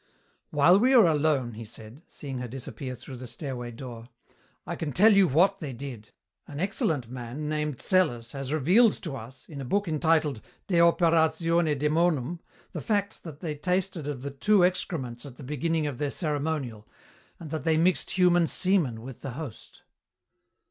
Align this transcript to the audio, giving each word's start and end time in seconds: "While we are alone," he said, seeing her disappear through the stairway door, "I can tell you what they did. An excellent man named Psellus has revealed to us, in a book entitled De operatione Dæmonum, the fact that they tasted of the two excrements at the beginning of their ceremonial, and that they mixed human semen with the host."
"While 0.49 0.79
we 0.79 0.93
are 0.95 1.05
alone," 1.05 1.51
he 1.51 1.63
said, 1.63 2.01
seeing 2.07 2.39
her 2.39 2.47
disappear 2.47 2.95
through 2.95 3.17
the 3.17 3.27
stairway 3.27 3.69
door, 3.69 4.09
"I 4.65 4.75
can 4.75 4.93
tell 4.93 5.13
you 5.13 5.27
what 5.27 5.59
they 5.59 5.73
did. 5.73 6.09
An 6.47 6.59
excellent 6.59 7.07
man 7.07 7.47
named 7.47 7.79
Psellus 7.79 8.31
has 8.31 8.51
revealed 8.51 8.93
to 9.03 9.15
us, 9.15 9.47
in 9.47 9.61
a 9.61 9.63
book 9.63 9.87
entitled 9.87 10.41
De 10.65 10.77
operatione 10.79 11.75
Dæmonum, 11.77 12.39
the 12.71 12.81
fact 12.81 13.23
that 13.23 13.41
they 13.41 13.53
tasted 13.53 14.07
of 14.07 14.23
the 14.23 14.31
two 14.31 14.63
excrements 14.65 15.23
at 15.23 15.37
the 15.37 15.43
beginning 15.43 15.85
of 15.85 15.99
their 15.99 16.09
ceremonial, 16.09 16.87
and 17.39 17.51
that 17.51 17.63
they 17.63 17.77
mixed 17.77 18.17
human 18.17 18.47
semen 18.47 19.03
with 19.03 19.21
the 19.21 19.33
host." 19.33 19.83